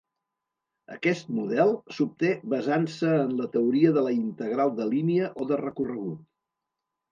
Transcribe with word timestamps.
Aquest 0.95 1.27
model 1.39 1.73
s'obté 1.97 2.31
basant-se 2.55 3.13
en 3.27 3.37
la 3.43 3.49
teoria 3.57 3.93
de 3.99 4.05
la 4.09 4.15
integral 4.17 4.75
de 4.83 4.91
línia 4.97 5.31
o 5.45 5.51
de 5.55 5.63
recorregut. 5.65 6.29